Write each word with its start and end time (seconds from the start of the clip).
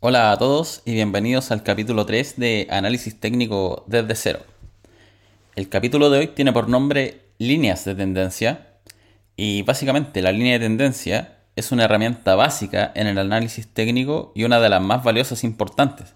Hola 0.00 0.32
a 0.32 0.38
todos 0.38 0.82
y 0.84 0.94
bienvenidos 0.94 1.50
al 1.50 1.62
capítulo 1.62 2.04
3 2.04 2.36
de 2.36 2.66
Análisis 2.70 3.18
técnico 3.20 3.84
desde 3.86 4.14
cero. 4.14 4.40
El 5.54 5.68
capítulo 5.68 6.10
de 6.10 6.18
hoy 6.18 6.26
tiene 6.28 6.52
por 6.52 6.68
nombre 6.68 7.22
Líneas 7.38 7.84
de 7.84 7.94
tendencia 7.94 8.66
y 9.36 9.62
básicamente 9.62 10.22
la 10.22 10.32
línea 10.32 10.54
de 10.54 10.64
tendencia 10.66 11.38
es 11.54 11.70
una 11.70 11.84
herramienta 11.84 12.34
básica 12.34 12.90
en 12.94 13.06
el 13.06 13.18
análisis 13.18 13.68
técnico 13.68 14.32
y 14.34 14.44
una 14.44 14.58
de 14.58 14.68
las 14.68 14.82
más 14.82 15.04
valiosas 15.04 15.44
e 15.44 15.46
importantes 15.46 16.14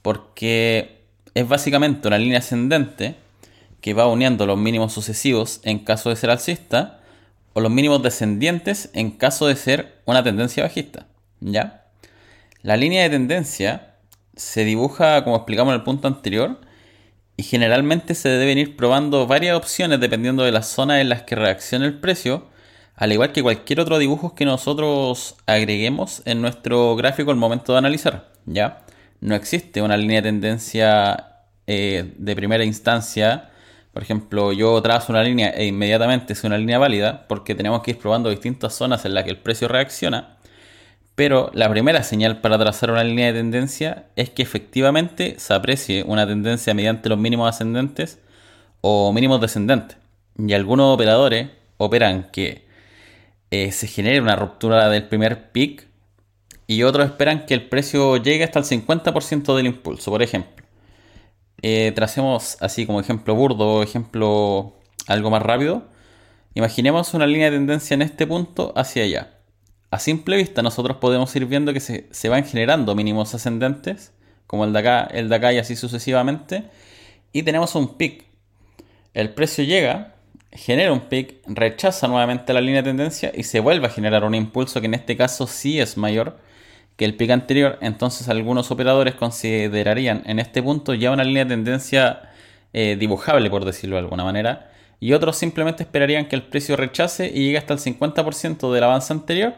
porque 0.00 1.02
es 1.34 1.48
básicamente 1.48 2.08
una 2.08 2.18
línea 2.18 2.38
ascendente 2.38 3.16
que 3.80 3.94
va 3.94 4.06
uniendo 4.06 4.46
los 4.46 4.58
mínimos 4.58 4.92
sucesivos 4.92 5.60
en 5.64 5.80
caso 5.80 6.08
de 6.10 6.16
ser 6.16 6.30
alcista 6.30 7.00
o 7.54 7.60
los 7.60 7.70
mínimos 7.70 8.02
descendientes 8.02 8.90
en 8.92 9.10
caso 9.10 9.46
de 9.46 9.56
ser 9.56 10.02
una 10.04 10.22
tendencia 10.22 10.62
bajista. 10.62 11.06
¿Ya? 11.40 11.86
La 12.62 12.76
línea 12.76 13.02
de 13.02 13.10
tendencia 13.10 13.94
se 14.36 14.64
dibuja, 14.64 15.24
como 15.24 15.36
explicamos 15.36 15.72
en 15.72 15.80
el 15.80 15.84
punto 15.84 16.08
anterior, 16.08 16.60
y 17.36 17.42
generalmente 17.42 18.14
se 18.14 18.28
deben 18.28 18.58
ir 18.58 18.76
probando 18.76 19.26
varias 19.26 19.56
opciones 19.56 20.00
dependiendo 20.00 20.44
de 20.44 20.52
las 20.52 20.68
zonas 20.68 21.00
en 21.00 21.08
las 21.08 21.22
que 21.22 21.34
reacciona 21.34 21.86
el 21.86 21.98
precio, 21.98 22.46
al 22.96 23.12
igual 23.12 23.32
que 23.32 23.42
cualquier 23.42 23.80
otro 23.80 23.98
dibujo 23.98 24.34
que 24.34 24.44
nosotros 24.44 25.36
agreguemos 25.46 26.22
en 26.26 26.40
nuestro 26.40 26.94
gráfico 26.94 27.30
al 27.30 27.36
momento 27.36 27.72
de 27.72 27.78
analizar. 27.78 28.30
¿ya? 28.46 28.84
No 29.20 29.34
existe 29.34 29.82
una 29.82 29.96
línea 29.96 30.22
de 30.22 30.28
tendencia 30.28 31.34
eh, 31.66 32.14
de 32.16 32.36
primera 32.36 32.64
instancia. 32.64 33.50
Por 33.94 34.02
ejemplo, 34.02 34.52
yo 34.52 34.82
trazo 34.82 35.12
una 35.12 35.22
línea 35.22 35.50
e 35.50 35.66
inmediatamente 35.66 36.32
es 36.32 36.42
una 36.42 36.58
línea 36.58 36.78
válida 36.78 37.26
porque 37.28 37.54
tenemos 37.54 37.80
que 37.82 37.92
ir 37.92 37.98
probando 37.98 38.28
distintas 38.28 38.74
zonas 38.74 39.04
en 39.04 39.14
las 39.14 39.22
que 39.22 39.30
el 39.30 39.38
precio 39.38 39.68
reacciona. 39.68 40.36
Pero 41.14 41.50
la 41.54 41.70
primera 41.70 42.02
señal 42.02 42.40
para 42.40 42.58
trazar 42.58 42.90
una 42.90 43.04
línea 43.04 43.28
de 43.28 43.34
tendencia 43.34 44.06
es 44.16 44.30
que 44.30 44.42
efectivamente 44.42 45.36
se 45.38 45.54
aprecie 45.54 46.02
una 46.02 46.26
tendencia 46.26 46.74
mediante 46.74 47.08
los 47.08 47.18
mínimos 47.18 47.48
ascendentes 47.48 48.18
o 48.80 49.12
mínimos 49.12 49.40
descendentes. 49.40 49.96
Y 50.36 50.52
algunos 50.54 50.92
operadores 50.92 51.50
operan 51.76 52.30
que 52.32 52.66
eh, 53.52 53.70
se 53.70 53.86
genere 53.86 54.20
una 54.20 54.34
ruptura 54.34 54.88
del 54.88 55.04
primer 55.06 55.52
pic 55.52 55.86
y 56.66 56.82
otros 56.82 57.06
esperan 57.06 57.46
que 57.46 57.54
el 57.54 57.68
precio 57.68 58.16
llegue 58.16 58.42
hasta 58.42 58.58
el 58.58 58.64
50% 58.64 59.54
del 59.56 59.66
impulso, 59.66 60.10
por 60.10 60.22
ejemplo. 60.22 60.63
Eh, 61.66 61.92
tracemos 61.94 62.58
así 62.60 62.84
como 62.84 63.00
ejemplo 63.00 63.34
burdo, 63.34 63.82
ejemplo 63.82 64.74
algo 65.06 65.30
más 65.30 65.42
rápido. 65.42 65.84
Imaginemos 66.52 67.14
una 67.14 67.26
línea 67.26 67.50
de 67.50 67.56
tendencia 67.56 67.94
en 67.94 68.02
este 68.02 68.26
punto 68.26 68.74
hacia 68.76 69.04
allá. 69.04 69.38
A 69.90 69.98
simple 69.98 70.36
vista 70.36 70.60
nosotros 70.60 70.98
podemos 70.98 71.34
ir 71.36 71.46
viendo 71.46 71.72
que 71.72 71.80
se, 71.80 72.28
van 72.28 72.44
generando 72.44 72.94
mínimos 72.94 73.34
ascendentes, 73.34 74.12
como 74.46 74.66
el 74.66 74.74
de 74.74 74.78
acá, 74.80 75.04
el 75.04 75.30
de 75.30 75.36
acá 75.36 75.54
y 75.54 75.58
así 75.58 75.74
sucesivamente, 75.74 76.64
y 77.32 77.44
tenemos 77.44 77.74
un 77.76 77.96
pic. 77.96 78.26
El 79.14 79.30
precio 79.32 79.64
llega, 79.64 80.16
genera 80.52 80.92
un 80.92 81.00
pic, 81.00 81.36
rechaza 81.46 82.08
nuevamente 82.08 82.52
la 82.52 82.60
línea 82.60 82.82
de 82.82 82.90
tendencia 82.90 83.32
y 83.34 83.44
se 83.44 83.60
vuelve 83.60 83.86
a 83.86 83.90
generar 83.90 84.24
un 84.24 84.34
impulso 84.34 84.82
que 84.82 84.86
en 84.86 84.94
este 84.94 85.16
caso 85.16 85.46
sí 85.46 85.80
es 85.80 85.96
mayor 85.96 86.36
que 86.96 87.04
el 87.04 87.16
pic 87.16 87.30
anterior, 87.30 87.78
entonces 87.80 88.28
algunos 88.28 88.70
operadores 88.70 89.14
considerarían 89.14 90.22
en 90.26 90.38
este 90.38 90.62
punto 90.62 90.94
ya 90.94 91.10
una 91.10 91.24
línea 91.24 91.44
de 91.44 91.50
tendencia 91.50 92.30
eh, 92.72 92.96
dibujable, 92.98 93.50
por 93.50 93.64
decirlo 93.64 93.96
de 93.96 94.00
alguna 94.00 94.24
manera, 94.24 94.70
y 95.00 95.12
otros 95.12 95.36
simplemente 95.36 95.82
esperarían 95.82 96.26
que 96.26 96.36
el 96.36 96.42
precio 96.42 96.76
rechace 96.76 97.26
y 97.26 97.46
llegue 97.46 97.58
hasta 97.58 97.74
el 97.74 97.80
50% 97.80 98.72
del 98.72 98.84
avance 98.84 99.12
anterior 99.12 99.54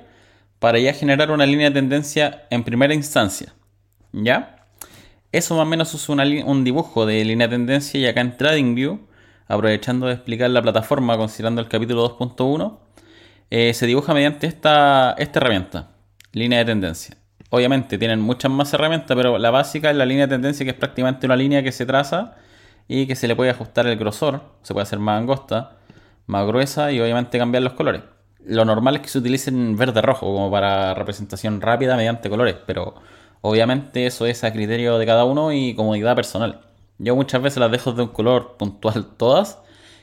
para 0.58 0.78
ya 0.78 0.92
generar 0.94 1.30
una 1.30 1.46
línea 1.46 1.70
de 1.70 1.74
tendencia 1.74 2.46
en 2.50 2.64
primera 2.64 2.94
instancia. 2.94 3.54
¿Ya? 4.12 4.66
Eso 5.32 5.54
más 5.54 5.62
o 5.62 5.66
menos 5.66 5.94
es 5.94 6.08
un 6.08 6.64
dibujo 6.64 7.04
de 7.04 7.24
línea 7.24 7.48
de 7.48 7.56
tendencia 7.56 8.00
y 8.00 8.06
acá 8.06 8.22
en 8.22 8.36
TradingView, 8.36 8.98
aprovechando 9.48 10.06
de 10.06 10.14
explicar 10.14 10.50
la 10.50 10.62
plataforma 10.62 11.16
considerando 11.16 11.60
el 11.60 11.68
capítulo 11.68 12.18
2.1, 12.18 12.78
eh, 13.50 13.74
se 13.74 13.86
dibuja 13.86 14.14
mediante 14.14 14.46
esta, 14.46 15.14
esta 15.18 15.38
herramienta, 15.38 15.90
línea 16.32 16.60
de 16.60 16.64
tendencia. 16.64 17.16
Obviamente 17.50 17.98
tienen 17.98 18.20
muchas 18.20 18.50
más 18.50 18.72
herramientas, 18.74 19.16
pero 19.16 19.38
la 19.38 19.50
básica 19.50 19.90
es 19.90 19.96
la 19.96 20.06
línea 20.06 20.26
de 20.26 20.34
tendencia 20.34 20.64
que 20.64 20.70
es 20.70 20.76
prácticamente 20.76 21.26
una 21.26 21.36
línea 21.36 21.62
que 21.62 21.72
se 21.72 21.86
traza 21.86 22.34
y 22.88 23.06
que 23.06 23.16
se 23.16 23.28
le 23.28 23.36
puede 23.36 23.50
ajustar 23.50 23.86
el 23.86 23.96
grosor, 23.96 24.42
se 24.62 24.72
puede 24.72 24.82
hacer 24.84 24.98
más 24.98 25.18
angosta, 25.20 25.78
más 26.26 26.46
gruesa 26.46 26.92
y 26.92 27.00
obviamente 27.00 27.38
cambiar 27.38 27.62
los 27.62 27.74
colores 27.74 28.02
lo 28.46 28.64
normal 28.64 28.96
es 28.96 29.02
que 29.02 29.08
se 29.08 29.18
utilicen 29.18 29.76
verde-rojo 29.76 30.26
como 30.26 30.50
para 30.50 30.94
representación 30.94 31.60
rápida 31.60 31.96
mediante 31.96 32.30
colores, 32.30 32.56
pero 32.66 32.94
obviamente 33.40 34.06
eso 34.06 34.26
es 34.26 34.44
a 34.44 34.52
criterio 34.52 34.98
de 34.98 35.06
cada 35.06 35.24
uno 35.24 35.52
y 35.52 35.74
comodidad 35.74 36.14
personal. 36.14 36.60
Yo 36.98 37.16
muchas 37.16 37.42
veces 37.42 37.58
las 37.58 37.70
dejo 37.70 37.92
de 37.92 38.02
un 38.02 38.08
color 38.08 38.56
puntual 38.56 39.06
todas 39.16 39.58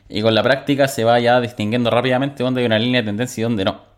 y 0.09 0.21
con 0.21 0.35
la 0.35 0.43
práctica 0.43 0.87
se 0.87 1.03
va 1.05 1.19
ya 1.19 1.39
distinguiendo 1.41 1.89
rápidamente 1.89 2.43
dónde 2.43 2.61
hay 2.61 2.67
una 2.67 2.79
línea 2.79 3.01
de 3.01 3.07
tendencia 3.07 3.41
y 3.41 3.43
dónde 3.43 3.65
no. 3.65 3.92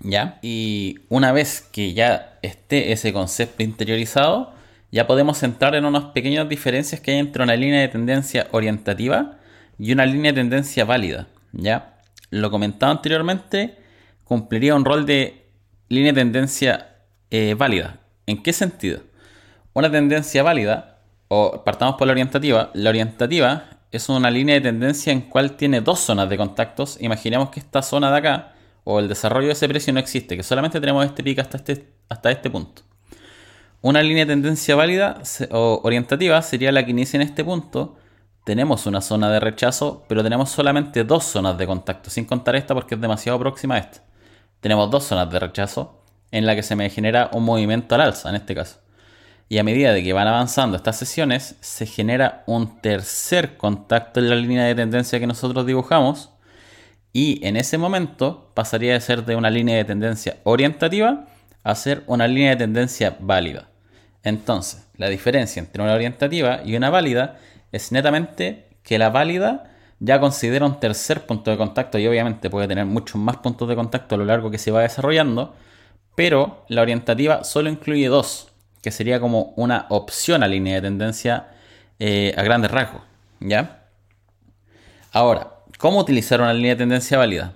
¿Ya? 0.00 0.38
Y 0.42 1.00
una 1.08 1.32
vez 1.32 1.68
que 1.72 1.94
ya 1.94 2.38
esté 2.42 2.92
ese 2.92 3.12
concepto 3.12 3.62
interiorizado, 3.62 4.52
ya 4.92 5.06
podemos 5.06 5.42
entrar 5.42 5.74
en 5.74 5.84
unas 5.84 6.06
pequeñas 6.06 6.48
diferencias 6.48 7.00
que 7.00 7.12
hay 7.12 7.18
entre 7.18 7.42
una 7.42 7.56
línea 7.56 7.80
de 7.80 7.88
tendencia 7.88 8.46
orientativa 8.52 9.38
y 9.78 9.92
una 9.92 10.06
línea 10.06 10.32
de 10.32 10.40
tendencia 10.40 10.84
válida. 10.84 11.26
¿Ya? 11.52 11.96
lo 12.30 12.50
comentado 12.50 12.92
anteriormente, 12.92 13.76
cumpliría 14.24 14.74
un 14.74 14.84
rol 14.84 15.06
de 15.06 15.46
línea 15.88 16.12
de 16.12 16.20
tendencia 16.20 16.96
eh, 17.30 17.54
válida. 17.54 18.00
¿En 18.26 18.42
qué 18.42 18.52
sentido? 18.52 19.00
Una 19.72 19.90
tendencia 19.90 20.42
válida, 20.42 20.98
o 21.28 21.64
partamos 21.64 21.96
por 21.96 22.06
la 22.06 22.12
orientativa, 22.12 22.70
la 22.74 22.90
orientativa 22.90 23.64
es 23.92 24.08
una 24.08 24.30
línea 24.30 24.56
de 24.56 24.60
tendencia 24.62 25.12
en 25.12 25.22
cual 25.22 25.56
tiene 25.56 25.80
dos 25.80 26.00
zonas 26.00 26.28
de 26.28 26.36
contactos. 26.36 26.98
Imaginemos 27.00 27.50
que 27.50 27.60
esta 27.60 27.82
zona 27.82 28.10
de 28.10 28.18
acá, 28.18 28.54
o 28.88 29.00
el 29.00 29.08
desarrollo 29.08 29.48
de 29.48 29.52
ese 29.52 29.68
precio 29.68 29.92
no 29.92 30.00
existe, 30.00 30.36
que 30.36 30.42
solamente 30.42 30.80
tenemos 30.80 31.04
este 31.04 31.22
pico 31.22 31.42
hasta 31.42 31.58
este, 31.58 31.92
hasta 32.08 32.30
este 32.30 32.48
punto. 32.48 32.82
Una 33.82 34.02
línea 34.02 34.24
de 34.24 34.32
tendencia 34.32 34.76
válida 34.76 35.20
o 35.50 35.80
orientativa 35.82 36.40
sería 36.40 36.72
la 36.72 36.84
que 36.84 36.92
inicia 36.92 37.18
en 37.18 37.22
este 37.22 37.44
punto 37.44 37.96
tenemos 38.46 38.86
una 38.86 39.00
zona 39.00 39.28
de 39.28 39.40
rechazo, 39.40 40.04
pero 40.06 40.22
tenemos 40.22 40.50
solamente 40.50 41.02
dos 41.02 41.24
zonas 41.24 41.58
de 41.58 41.66
contacto, 41.66 42.10
sin 42.10 42.26
contar 42.26 42.54
esta 42.54 42.74
porque 42.74 42.94
es 42.94 43.00
demasiado 43.00 43.40
próxima 43.40 43.74
a 43.74 43.78
esta. 43.78 44.04
Tenemos 44.60 44.88
dos 44.88 45.02
zonas 45.02 45.28
de 45.32 45.40
rechazo 45.40 46.00
en 46.30 46.46
la 46.46 46.54
que 46.54 46.62
se 46.62 46.76
me 46.76 46.88
genera 46.88 47.28
un 47.32 47.42
movimiento 47.42 47.96
al 47.96 48.02
alza 48.02 48.28
en 48.28 48.36
este 48.36 48.54
caso. 48.54 48.78
Y 49.48 49.58
a 49.58 49.64
medida 49.64 49.92
de 49.92 50.04
que 50.04 50.12
van 50.12 50.28
avanzando 50.28 50.76
estas 50.76 50.96
sesiones, 50.96 51.56
se 51.60 51.86
genera 51.86 52.44
un 52.46 52.80
tercer 52.80 53.56
contacto 53.56 54.20
en 54.20 54.30
la 54.30 54.36
línea 54.36 54.62
de 54.62 54.76
tendencia 54.76 55.18
que 55.18 55.26
nosotros 55.26 55.66
dibujamos. 55.66 56.30
Y 57.18 57.40
en 57.46 57.56
ese 57.56 57.78
momento 57.78 58.50
pasaría 58.52 58.92
de 58.92 59.00
ser 59.00 59.24
de 59.24 59.36
una 59.36 59.48
línea 59.48 59.78
de 59.78 59.86
tendencia 59.86 60.36
orientativa 60.44 61.24
a 61.64 61.74
ser 61.74 62.02
una 62.08 62.28
línea 62.28 62.50
de 62.50 62.56
tendencia 62.56 63.16
válida. 63.20 63.70
Entonces, 64.22 64.86
la 64.98 65.08
diferencia 65.08 65.60
entre 65.60 65.82
una 65.82 65.94
orientativa 65.94 66.60
y 66.62 66.76
una 66.76 66.90
válida 66.90 67.38
es 67.72 67.90
netamente 67.90 68.66
que 68.82 68.98
la 68.98 69.08
válida 69.08 69.72
ya 69.98 70.20
considera 70.20 70.66
un 70.66 70.78
tercer 70.78 71.24
punto 71.24 71.50
de 71.50 71.56
contacto 71.56 71.98
y 71.98 72.06
obviamente 72.06 72.50
puede 72.50 72.68
tener 72.68 72.84
muchos 72.84 73.18
más 73.18 73.38
puntos 73.38 73.66
de 73.66 73.76
contacto 73.76 74.14
a 74.14 74.18
lo 74.18 74.26
largo 74.26 74.50
que 74.50 74.58
se 74.58 74.70
va 74.70 74.82
desarrollando, 74.82 75.54
pero 76.16 76.66
la 76.68 76.82
orientativa 76.82 77.44
solo 77.44 77.70
incluye 77.70 78.08
dos, 78.08 78.52
que 78.82 78.90
sería 78.90 79.20
como 79.20 79.54
una 79.56 79.86
opción 79.88 80.42
a 80.42 80.48
línea 80.48 80.74
de 80.74 80.82
tendencia 80.82 81.46
eh, 81.98 82.34
a 82.36 82.42
grandes 82.42 82.70
rasgos, 82.70 83.00
¿ya? 83.40 83.84
Ahora, 85.12 85.55
¿cómo 85.78 86.00
utilizar 86.00 86.40
una 86.40 86.54
línea 86.54 86.74
de 86.74 86.78
tendencia 86.78 87.18
válida? 87.18 87.54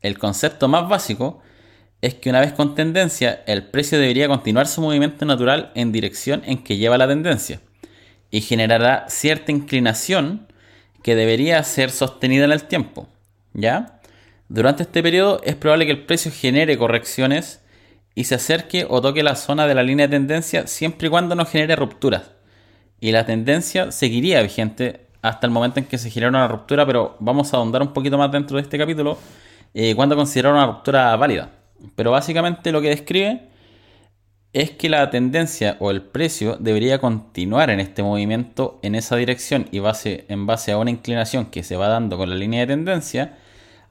El 0.00 0.18
concepto 0.18 0.68
más 0.68 0.88
básico 0.88 1.42
es 2.00 2.14
que 2.14 2.30
una 2.30 2.40
vez 2.40 2.52
con 2.52 2.74
tendencia, 2.74 3.42
el 3.46 3.64
precio 3.64 3.98
debería 3.98 4.28
continuar 4.28 4.66
su 4.66 4.80
movimiento 4.80 5.24
natural 5.24 5.72
en 5.74 5.90
dirección 5.90 6.42
en 6.44 6.62
que 6.62 6.76
lleva 6.76 6.98
la 6.98 7.08
tendencia 7.08 7.60
y 8.30 8.40
generará 8.40 9.06
cierta 9.08 9.50
inclinación 9.50 10.46
que 11.02 11.16
debería 11.16 11.62
ser 11.62 11.90
sostenida 11.90 12.44
en 12.44 12.52
el 12.52 12.64
tiempo. 12.64 13.08
¿Ya? 13.52 14.00
Durante 14.48 14.84
este 14.84 15.02
periodo 15.02 15.40
es 15.44 15.56
probable 15.56 15.86
que 15.86 15.92
el 15.92 16.06
precio 16.06 16.30
genere 16.30 16.78
correcciones 16.78 17.60
y 18.14 18.24
se 18.24 18.36
acerque 18.36 18.86
o 18.88 19.00
toque 19.00 19.22
la 19.22 19.36
zona 19.36 19.66
de 19.66 19.74
la 19.74 19.82
línea 19.82 20.06
de 20.06 20.16
tendencia 20.16 20.66
siempre 20.66 21.08
y 21.08 21.10
cuando 21.10 21.34
no 21.34 21.46
genere 21.46 21.76
rupturas. 21.76 22.32
Y 23.00 23.12
la 23.12 23.26
tendencia 23.26 23.92
seguiría 23.92 24.42
vigente 24.42 25.07
hasta 25.22 25.46
el 25.46 25.52
momento 25.52 25.80
en 25.80 25.86
que 25.86 25.98
se 25.98 26.10
genera 26.10 26.30
una 26.30 26.48
ruptura, 26.48 26.86
pero 26.86 27.16
vamos 27.20 27.52
a 27.52 27.56
ahondar 27.56 27.82
un 27.82 27.92
poquito 27.92 28.18
más 28.18 28.30
dentro 28.30 28.56
de 28.56 28.62
este 28.62 28.78
capítulo 28.78 29.18
eh, 29.74 29.94
cuando 29.94 30.16
considerar 30.16 30.52
una 30.52 30.66
ruptura 30.66 31.14
válida. 31.16 31.50
Pero 31.94 32.10
básicamente 32.10 32.72
lo 32.72 32.80
que 32.80 32.88
describe 32.88 33.48
es 34.52 34.70
que 34.70 34.88
la 34.88 35.10
tendencia 35.10 35.76
o 35.78 35.90
el 35.90 36.02
precio 36.02 36.56
debería 36.58 36.98
continuar 36.98 37.70
en 37.70 37.80
este 37.80 38.02
movimiento 38.02 38.78
en 38.82 38.94
esa 38.94 39.16
dirección 39.16 39.68
y 39.70 39.78
base, 39.78 40.24
en 40.28 40.46
base 40.46 40.72
a 40.72 40.78
una 40.78 40.90
inclinación 40.90 41.46
que 41.46 41.62
se 41.62 41.76
va 41.76 41.88
dando 41.88 42.16
con 42.16 42.30
la 42.30 42.36
línea 42.36 42.60
de 42.60 42.68
tendencia 42.68 43.38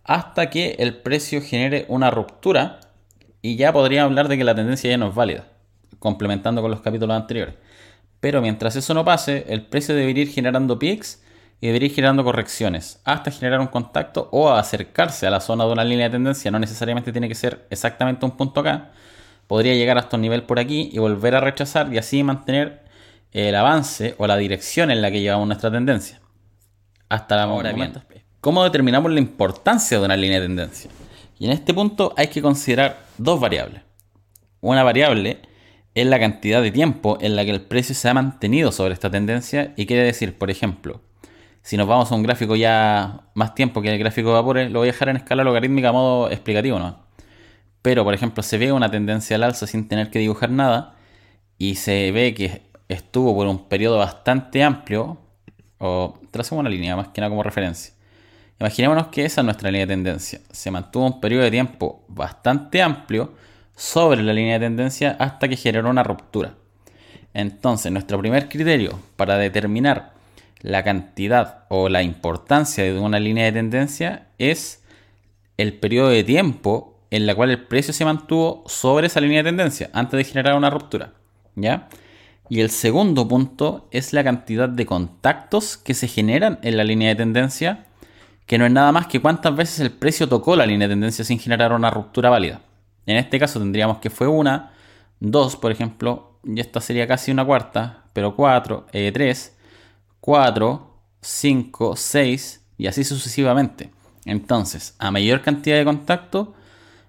hasta 0.04 0.50
que 0.50 0.76
el 0.80 0.96
precio 0.96 1.42
genere 1.42 1.86
una 1.90 2.10
ruptura 2.10 2.80
y 3.42 3.56
ya 3.56 3.72
podría 3.72 4.04
hablar 4.04 4.30
de 4.30 4.38
que 4.38 4.44
la 4.44 4.56
tendencia 4.56 4.90
ya 4.90 4.98
no 4.98 5.10
es 5.10 5.16
válida, 5.16 5.46
complementando 6.00 6.62
con 6.62 6.72
los 6.72 6.82
capítulos 6.82 7.16
anteriores. 7.16 7.56
Pero 8.20 8.42
mientras 8.42 8.76
eso 8.76 8.94
no 8.94 9.06
pase, 9.06 9.46
el 9.50 9.66
precio 9.66 9.96
debería 9.96 10.24
ir 10.24 10.30
generando 10.30 10.80
peaks 10.80 11.22
y 11.62 11.68
debería 11.68 11.88
ir 11.88 11.96
generando 11.96 12.24
correcciones 12.24 13.02
hasta 13.04 13.32
generar 13.32 13.60
un 13.60 13.68
contacto 13.68 14.30
o 14.32 14.50
acercarse 14.52 15.28
a 15.28 15.30
la 15.30 15.40
zona 15.40 15.66
de 15.66 15.72
una 15.72 15.84
línea 15.84 16.06
de 16.06 16.12
tendencia. 16.12 16.52
No 16.52 16.60
necesariamente 16.60 17.12
tiene 17.12 17.28
que 17.28 17.36
ser 17.36 17.66
exactamente 17.70 18.26
un 18.26 18.32
punto 18.32 18.62
acá. 18.62 18.92
Podría 19.48 19.74
llegar 19.74 19.98
hasta 19.98 20.18
un 20.18 20.22
nivel 20.22 20.44
por 20.44 20.60
aquí 20.60 20.90
y 20.92 21.00
volver 21.00 21.36
a 21.36 21.40
rechazar 21.40 21.92
y 21.94 21.98
así 21.98 22.24
mantener 22.24 22.84
el 23.32 23.56
avance 23.56 24.16
o 24.18 24.28
la 24.28 24.38
dirección 24.38 24.92
en 24.92 25.02
la 25.02 25.12
que 25.12 25.22
llevamos 25.22 25.48
nuestra 25.48 25.72
tendencia. 25.72 26.20
Hasta 27.10 27.36
la 27.36 27.44
Ahora 27.44 27.72
bien, 27.72 27.94
¿Cómo 28.42 28.64
determinamos 28.64 29.12
la 29.12 29.20
importancia 29.20 30.00
de 30.00 30.06
una 30.06 30.16
línea 30.16 30.40
de 30.40 30.48
tendencia? 30.48 30.92
Y 31.40 31.46
en 31.46 31.52
este 31.52 31.74
punto 31.74 32.14
hay 32.18 32.28
que 32.28 32.42
considerar 32.42 33.00
dos 33.18 33.40
variables. 33.40 33.82
Una 34.62 34.84
variable 34.84 35.40
es 36.02 36.06
la 36.06 36.20
cantidad 36.20 36.62
de 36.62 36.70
tiempo 36.70 37.18
en 37.22 37.36
la 37.36 37.44
que 37.44 37.50
el 37.50 37.62
precio 37.62 37.96
se 37.96 38.08
ha 38.08 38.14
mantenido 38.14 38.72
sobre 38.72 38.94
esta 38.94 39.10
tendencia 39.10 39.74
y 39.76 39.88
quiere 39.88 40.04
decir, 40.04 40.38
por 40.38 40.52
ejemplo, 40.52 41.02
si 41.64 41.76
nos 41.76 41.88
vamos 41.88 42.12
a 42.12 42.16
un 42.16 42.22
gráfico 42.22 42.56
ya 42.56 43.22
más 43.34 43.56
tiempo 43.56 43.82
que 43.82 43.92
el 43.92 43.98
gráfico 43.98 44.30
de 44.30 44.36
vapores, 44.36 44.72
lo 44.72 44.80
voy 44.80 44.90
a 44.90 44.92
dejar 44.92 45.10
en 45.10 45.18
escala 45.18 45.44
logarítmica 45.44 45.90
a 45.90 45.92
modo 45.94 46.30
explicativo, 46.30 46.78
¿no? 46.78 47.00
Pero, 47.82 48.04
por 48.04 48.14
ejemplo, 48.14 48.44
se 48.44 48.60
ve 48.60 48.72
una 48.72 48.92
tendencia 48.92 49.38
al 49.38 49.44
alza 49.44 49.66
sin 49.66 49.88
tener 49.88 50.12
que 50.12 50.20
dibujar 50.20 50.52
nada 50.52 50.96
y 51.58 51.76
se 51.76 52.12
ve 52.12 52.36
que 52.36 52.62
estuvo 52.90 53.36
por 53.36 53.48
un 53.48 53.68
periodo 53.68 53.98
bastante 53.98 54.64
amplio, 54.64 55.18
o 55.80 56.20
tracemos 56.30 56.62
una 56.62 56.70
línea 56.70 56.96
más 56.96 57.08
que 57.08 57.22
nada 57.22 57.32
como 57.32 57.42
referencia. 57.42 57.94
Imaginémonos 58.60 59.08
que 59.08 59.26
esa 59.26 59.42
es 59.42 59.46
nuestra 59.46 59.72
línea 59.72 59.88
de 59.88 59.94
tendencia. 59.94 60.42
Se 60.52 60.70
mantuvo 60.70 61.08
un 61.08 61.20
periodo 61.20 61.44
de 61.44 61.52
tiempo 61.52 62.06
bastante 62.08 62.84
amplio 62.84 63.34
sobre 63.78 64.24
la 64.24 64.34
línea 64.34 64.58
de 64.58 64.66
tendencia 64.66 65.16
hasta 65.20 65.48
que 65.48 65.56
generó 65.56 65.90
una 65.90 66.04
ruptura. 66.04 66.56
Entonces, 67.34 67.92
nuestro 67.92 68.20
primer 68.20 68.50
criterio 68.50 69.00
para 69.16 69.38
determinar 69.38 70.14
la 70.62 70.84
cantidad 70.84 71.66
o 71.70 71.88
la 71.88 72.02
importancia 72.02 72.84
de 72.84 73.00
una 73.00 73.20
línea 73.20 73.46
de 73.46 73.52
tendencia 73.52 74.28
es 74.40 74.84
el 75.58 75.74
periodo 75.74 76.10
de 76.10 76.24
tiempo 76.24 77.00
en 77.12 77.28
la 77.28 77.36
cual 77.36 77.52
el 77.52 77.68
precio 77.68 77.94
se 77.94 78.04
mantuvo 78.04 78.64
sobre 78.66 79.08
esa 79.08 79.22
línea 79.22 79.44
de 79.44 79.50
tendencia 79.50 79.92
antes 79.94 80.18
de 80.18 80.24
generar 80.24 80.56
una 80.56 80.72
ruptura. 80.72 81.14
¿Ya? 81.56 81.88
Y 82.50 82.62
el 82.62 82.72
segundo 82.72 83.28
punto 83.28 83.88
es 83.92 84.12
la 84.12 84.24
cantidad 84.24 84.70
de 84.70 84.88
contactos 84.88 85.78
que 85.78 85.94
se 85.94 86.08
generan 86.08 86.58
en 86.64 86.78
la 86.78 86.84
línea 86.84 87.10
de 87.10 87.16
tendencia 87.16 87.86
que 88.48 88.58
no 88.58 88.66
es 88.66 88.72
nada 88.72 88.92
más 88.92 89.06
que 89.06 89.20
cuántas 89.20 89.56
veces 89.56 89.82
el 89.82 89.92
precio 89.92 90.28
tocó 90.28 90.56
la 90.56 90.66
línea 90.66 90.88
de 90.88 90.94
tendencia 90.94 91.24
sin 91.24 91.38
generar 91.38 91.74
una 91.74 91.92
ruptura 91.92 92.32
válida. 92.32 92.62
En 93.08 93.18
este 93.18 93.40
caso 93.40 93.60
tendríamos 93.60 93.98
que 93.98 94.12
fue 94.12 94.28
una, 94.28 94.74
dos, 95.20 95.56
por 95.56 95.72
ejemplo, 95.72 96.40
y 96.44 96.60
esta 96.60 96.80
sería 96.80 97.08
casi 97.08 97.32
una 97.32 97.46
cuarta, 97.46 98.04
pero 98.14 98.36
cuatro, 98.36 98.86
eh, 98.92 99.12
tres, 99.12 99.58
cuatro, 100.20 101.00
cinco, 101.22 101.96
seis, 101.96 102.64
y 102.78 102.88
así 102.88 103.04
sucesivamente. 103.04 103.90
Entonces, 104.26 104.96
a 105.00 105.10
mayor 105.10 105.42
cantidad 105.42 105.78
de 105.78 105.86
contacto, 105.86 106.54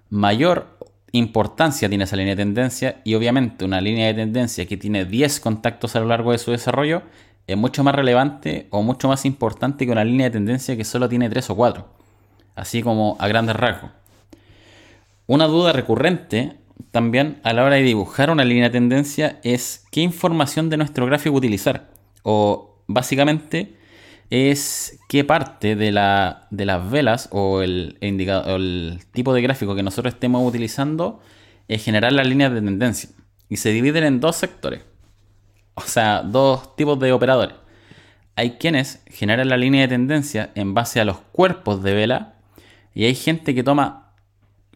mayor 0.09 0.79
importancia 1.11 1.89
tiene 1.89 2.05
esa 2.05 2.15
línea 2.15 2.35
de 2.35 2.43
tendencia 2.43 3.01
y 3.03 3.15
obviamente 3.15 3.65
una 3.65 3.81
línea 3.81 4.07
de 4.07 4.13
tendencia 4.13 4.65
que 4.65 4.77
tiene 4.77 5.05
10 5.05 5.39
contactos 5.39 5.95
a 5.95 5.99
lo 5.99 6.07
largo 6.07 6.31
de 6.31 6.37
su 6.37 6.51
desarrollo 6.51 7.01
es 7.47 7.57
mucho 7.57 7.83
más 7.83 7.95
relevante 7.95 8.67
o 8.69 8.83
mucho 8.83 9.07
más 9.07 9.25
importante 9.25 9.85
que 9.85 9.91
una 9.91 10.03
línea 10.03 10.27
de 10.27 10.31
tendencia 10.31 10.77
que 10.77 10.85
solo 10.85 11.09
tiene 11.09 11.29
3 11.29 11.49
o 11.49 11.55
4. 11.55 11.87
Así 12.55 12.83
como 12.83 13.17
a 13.19 13.27
grandes 13.27 13.55
rasgos. 13.55 13.91
Una 15.29 15.45
duda 15.45 15.73
recurrente 15.73 16.57
también 16.89 17.39
a 17.43 17.53
la 17.53 17.63
hora 17.63 17.75
de 17.75 17.83
dibujar 17.83 18.31
una 18.31 18.43
línea 18.43 18.63
de 18.63 18.71
tendencia 18.71 19.39
es 19.43 19.85
qué 19.91 20.01
información 20.01 20.71
de 20.71 20.77
nuestro 20.77 21.05
gráfico 21.05 21.35
utilizar. 21.35 21.91
O 22.23 22.81
básicamente 22.87 23.77
es 24.31 24.99
qué 25.07 25.23
parte 25.23 25.75
de, 25.75 25.91
la, 25.91 26.47
de 26.49 26.65
las 26.65 26.89
velas 26.89 27.29
o 27.31 27.61
el, 27.61 27.99
el 28.01 28.99
tipo 29.11 29.35
de 29.35 29.43
gráfico 29.43 29.75
que 29.75 29.83
nosotros 29.83 30.15
estemos 30.15 30.43
utilizando 30.43 31.19
es 31.67 31.85
generar 31.85 32.11
las 32.11 32.27
líneas 32.27 32.51
de 32.51 32.63
tendencia. 32.63 33.11
Y 33.49 33.57
se 33.57 33.69
dividen 33.69 34.05
en 34.05 34.19
dos 34.19 34.35
sectores 34.35 34.81
o 35.75 35.87
sea, 35.87 36.23
dos 36.23 36.75
tipos 36.75 36.99
de 36.99 37.11
operadores. 37.11 37.55
Hay 38.35 38.51
quienes 38.57 39.03
generan 39.07 39.49
la 39.49 39.57
línea 39.57 39.81
de 39.81 39.89
tendencia 39.89 40.49
en 40.55 40.73
base 40.73 40.99
a 40.99 41.05
los 41.05 41.19
cuerpos 41.31 41.83
de 41.83 41.93
vela 41.93 42.33
y 42.93 43.05
hay 43.05 43.15
gente 43.15 43.53
que 43.53 43.63
toma 43.63 44.08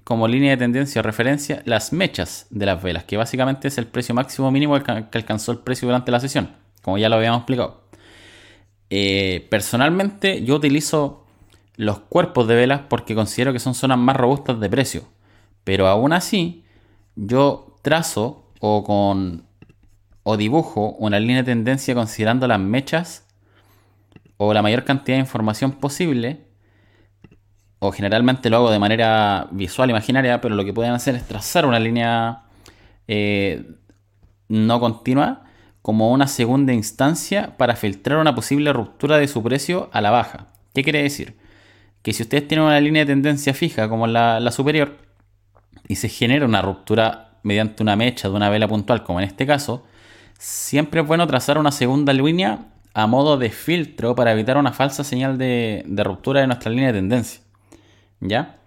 como 0.04 0.28
línea 0.28 0.52
de 0.52 0.58
tendencia 0.58 1.00
o 1.00 1.04
referencia 1.04 1.62
las 1.66 1.94
mechas 1.94 2.48
de 2.50 2.66
las 2.66 2.82
velas, 2.82 3.06
que 3.06 3.18
básicamente 3.18 3.68
es 3.68 3.78
el 3.78 3.88
precio 3.88 4.14
máximo 4.14 4.52
mínimo 4.52 4.82
que 4.84 5.18
alcanzó 5.18 5.52
el 5.52 5.60
precio 5.60 5.88
durante 5.88 6.12
la 6.12 6.20
sesión, 6.20 6.56
como 6.82 6.98
ya 6.98 7.10
lo 7.10 7.16
habíamos 7.16 7.40
explicado. 7.40 7.84
Eh, 8.90 9.48
personalmente 9.50 10.44
yo 10.44 10.56
utilizo 10.56 11.26
los 11.76 12.00
cuerpos 12.00 12.48
de 12.48 12.56
velas 12.56 12.82
porque 12.90 13.16
considero 13.16 13.54
que 13.54 13.60
son 13.60 13.74
zonas 13.74 13.98
más 13.98 14.16
robustas 14.16 14.60
de 14.60 14.70
precio, 14.70 15.04
pero 15.64 15.88
aún 15.88 16.14
así 16.14 16.64
yo 17.16 17.76
trazo 17.82 18.52
o 18.60 18.84
con 18.84 19.46
o 20.24 20.38
dibujo 20.38 20.92
una 21.00 21.20
línea 21.20 21.38
de 21.38 21.44
tendencia 21.44 21.94
considerando 21.94 22.48
las 22.48 22.60
mechas 22.60 23.28
o 24.38 24.54
la 24.54 24.62
mayor 24.62 24.84
cantidad 24.84 25.18
de 25.18 25.22
información 25.22 25.74
posible, 25.74 26.43
o 27.88 27.92
generalmente 27.92 28.50
lo 28.50 28.58
hago 28.58 28.72
de 28.72 28.80
manera 28.80 29.48
visual, 29.52 29.90
imaginaria, 29.90 30.42
pero 30.42 30.56
lo 30.56 30.66
que 30.66 30.74
pueden 30.74 30.94
hacer 30.94 31.16
es 31.16 31.28
trazar 31.28 31.66
una 31.66 31.80
línea 31.80 32.44
eh, 33.08 33.64
no 34.48 34.80
continua 34.80 35.44
como 35.82 36.12
una 36.12 36.28
segunda 36.28 36.74
instancia 36.74 37.58
para 37.58 37.76
filtrar 37.76 38.20
una 38.20 38.36
posible 38.36 38.72
ruptura 38.72 39.18
de 39.18 39.28
su 39.28 39.44
precio 39.44 39.90
a 39.92 40.02
la 40.02 40.12
baja. 40.12 40.48
¿Qué 40.74 40.84
quiere 40.84 41.04
decir? 41.04 41.36
Que 42.02 42.14
si 42.14 42.24
ustedes 42.24 42.48
tienen 42.48 42.66
una 42.66 42.80
línea 42.80 43.04
de 43.04 43.14
tendencia 43.14 43.54
fija 43.54 43.90
como 43.90 44.08
la, 44.08 44.40
la 44.40 44.52
superior 44.52 44.98
y 45.88 45.96
se 45.96 46.10
genera 46.10 46.46
una 46.46 46.62
ruptura 46.62 47.38
mediante 47.44 47.84
una 47.84 47.96
mecha 47.96 48.30
de 48.30 48.36
una 48.36 48.50
vela 48.50 48.68
puntual, 48.68 49.04
como 49.04 49.20
en 49.20 49.28
este 49.28 49.46
caso, 49.46 49.84
Siempre 50.46 51.00
es 51.00 51.08
bueno 51.08 51.26
trazar 51.26 51.58
una 51.58 51.72
segunda 51.72 52.12
línea 52.12 52.66
a 52.94 53.08
modo 53.08 53.38
de 53.38 53.50
filtro 53.50 54.14
para 54.14 54.34
evitar 54.34 54.58
una 54.58 54.74
falsa 54.74 55.06
señal 55.06 55.38
de, 55.38 55.86
ruptura 56.04 56.42
de 56.42 56.48
nuestra 56.48 56.70
línea 56.70 56.88
de 56.88 57.00
tendencia. 57.00 57.42
¿Ya? 58.24 58.58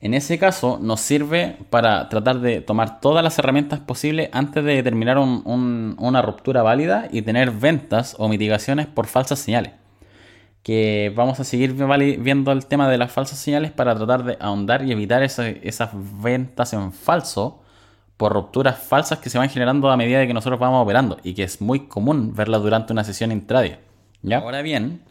En 0.00 0.14
ese 0.14 0.38
caso 0.38 0.78
nos 0.80 1.00
sirve 1.00 1.58
para 1.68 2.08
tratar 2.08 2.40
de 2.40 2.60
tomar 2.60 3.00
todas 3.00 3.22
las 3.22 3.38
herramientas 3.38 3.80
posibles 3.80 4.30
antes 4.32 4.64
de 4.64 4.76
determinar 4.76 5.18
una 5.18 6.22
ruptura 6.22 6.62
válida 6.62 7.08
y 7.10 7.20
tener 7.22 7.50
ventas 7.50 8.16
o 8.18 8.28
mitigaciones 8.28 8.86
por 8.86 9.06
falsas 9.06 9.40
señales. 9.40 9.72
Que 10.62 11.12
vamos 11.14 11.40
a 11.40 11.44
seguir 11.44 11.74
viendo 11.74 12.52
el 12.52 12.66
tema 12.66 12.88
de 12.88 12.98
las 12.98 13.12
falsas 13.12 13.38
señales 13.38 13.72
para 13.72 13.94
tratar 13.94 14.24
de 14.24 14.36
ahondar 14.40 14.84
y 14.84 14.92
evitar 14.92 15.22
esas 15.22 15.90
ventas 15.92 16.72
en 16.72 16.92
falso 16.92 17.62
por 18.16 18.32
rupturas 18.32 18.78
falsas 18.78 19.18
que 19.18 19.30
se 19.30 19.38
van 19.38 19.48
generando 19.48 19.90
a 19.90 19.96
medida 19.96 20.18
de 20.18 20.26
que 20.26 20.34
nosotros 20.34 20.60
vamos 20.60 20.82
operando 20.82 21.18
y 21.22 21.34
que 21.34 21.42
es 21.42 21.60
muy 21.60 21.88
común 21.88 22.34
verlas 22.34 22.62
durante 22.62 22.92
una 22.92 23.04
sesión 23.04 23.32
intradia. 23.32 23.80
¿ya? 24.22 24.38
Ahora 24.38 24.62
bien, 24.62 25.02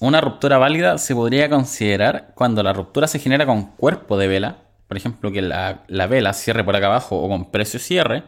una 0.00 0.20
ruptura 0.20 0.58
válida 0.58 0.98
se 0.98 1.14
podría 1.14 1.48
considerar 1.48 2.32
cuando 2.34 2.62
la 2.62 2.72
ruptura 2.72 3.06
se 3.06 3.18
genera 3.18 3.46
con 3.46 3.68
cuerpo 3.72 4.18
de 4.18 4.28
vela, 4.28 4.58
por 4.88 4.96
ejemplo 4.96 5.32
que 5.32 5.40
la, 5.40 5.84
vela 5.88 6.32
cierre 6.32 6.64
por 6.64 6.76
acá 6.76 6.86
abajo 6.86 7.16
o 7.16 7.28
con 7.28 7.50
precio 7.50 7.80
cierre, 7.80 8.24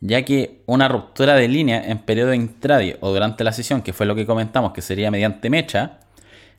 ya 0.00 0.22
que 0.24 0.62
una 0.66 0.88
ruptura 0.88 1.34
de 1.34 1.48
línea 1.48 1.82
en 1.84 1.98
periodo 1.98 2.32
intradio 2.32 2.96
o 3.00 3.12
durante 3.12 3.44
la 3.44 3.52
sesión, 3.52 3.82
que 3.82 3.92
fue 3.92 4.06
lo 4.06 4.14
que 4.14 4.24
comentamos 4.26 4.72
que 4.72 4.80
sería 4.80 5.10
mediante 5.10 5.50
mecha, 5.50 5.98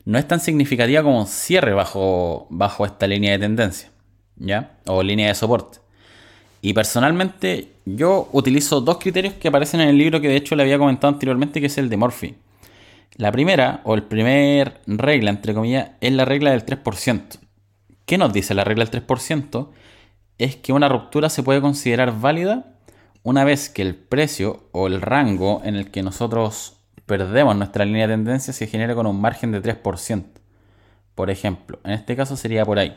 no 0.04 0.18
es 0.18 0.28
tan 0.28 0.40
significativa 0.40 1.02
como 1.02 1.20
un 1.20 1.26
cierre 1.26 1.72
bajo, 1.74 2.46
bajo 2.50 2.86
esta 2.86 3.06
línea 3.06 3.32
de 3.32 3.38
tendencia, 3.38 3.90
¿ya? 4.36 4.72
O 4.86 5.02
línea 5.02 5.28
de 5.28 5.34
soporte. 5.34 5.78
Y 6.60 6.72
personalmente 6.74 7.72
yo 7.84 8.28
utilizo 8.32 8.80
dos 8.80 8.98
criterios 8.98 9.34
que 9.34 9.48
aparecen 9.48 9.80
en 9.80 9.88
el 9.88 9.98
libro 9.98 10.20
que 10.20 10.28
de 10.28 10.36
hecho 10.36 10.54
le 10.54 10.62
había 10.62 10.78
comentado 10.78 11.12
anteriormente, 11.12 11.60
que 11.60 11.66
es 11.66 11.78
el 11.78 11.88
de 11.88 11.96
Morphy. 11.96 12.36
La 13.16 13.30
primera, 13.30 13.82
o 13.84 13.94
el 13.94 14.04
primer 14.04 14.80
regla, 14.86 15.30
entre 15.30 15.52
comillas, 15.52 15.90
es 16.00 16.12
la 16.12 16.24
regla 16.24 16.52
del 16.52 16.64
3%. 16.64 17.38
¿Qué 18.06 18.16
nos 18.16 18.32
dice 18.32 18.54
la 18.54 18.64
regla 18.64 18.84
del 18.84 19.06
3%? 19.06 19.68
Es 20.38 20.56
que 20.56 20.72
una 20.72 20.88
ruptura 20.88 21.28
se 21.28 21.42
puede 21.42 21.60
considerar 21.60 22.18
válida 22.20 22.72
una 23.22 23.44
vez 23.44 23.68
que 23.68 23.82
el 23.82 23.94
precio 23.94 24.68
o 24.72 24.86
el 24.86 25.00
rango 25.00 25.60
en 25.64 25.76
el 25.76 25.90
que 25.90 26.02
nosotros 26.02 26.78
perdemos 27.06 27.54
nuestra 27.54 27.84
línea 27.84 28.06
de 28.06 28.14
tendencia 28.14 28.52
se 28.52 28.66
genere 28.66 28.94
con 28.94 29.06
un 29.06 29.20
margen 29.20 29.52
de 29.52 29.62
3%. 29.62 30.24
Por 31.14 31.30
ejemplo, 31.30 31.78
en 31.84 31.92
este 31.92 32.16
caso 32.16 32.36
sería 32.36 32.64
por 32.64 32.78
ahí. 32.78 32.96